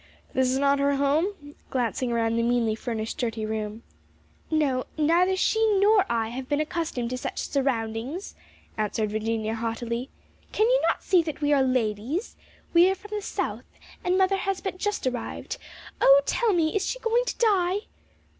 [0.33, 3.83] "This is not her home?" glancing around the meanly furnished dirty room.
[4.49, 8.33] "No; neither she nor I have been accustomed to such surroundings,"
[8.79, 10.09] answered Virginia haughtily.
[10.53, 12.35] "Can you not see that we are ladies?
[12.73, 13.65] We are from the South,
[14.03, 15.57] and mother has but just arrived.
[16.01, 17.77] Oh, tell me, is she going to die?"